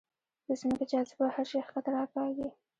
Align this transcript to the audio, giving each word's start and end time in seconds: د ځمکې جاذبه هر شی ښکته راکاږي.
د 0.47 0.49
ځمکې 0.61 0.85
جاذبه 0.91 1.25
هر 1.35 1.45
شی 1.51 1.59
ښکته 1.67 1.89
راکاږي. 1.97 2.47